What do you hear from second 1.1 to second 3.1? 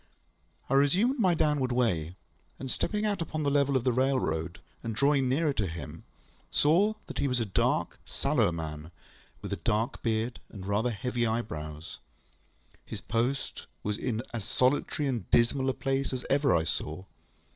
my downward way, and stepping